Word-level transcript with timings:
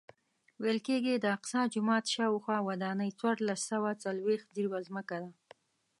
ویل 0.61 0.79
کېږي 0.87 1.13
د 1.19 1.25
اقصی 1.35 1.61
جومات 1.73 2.05
شاوخوا 2.13 2.57
ودانۍ 2.67 3.09
څوارلس 3.19 3.61
سوه 3.71 3.89
څلوېښت 4.03 4.47
جریبه 4.55 4.79
ځمکه 4.87 5.15
ده. 5.23 5.29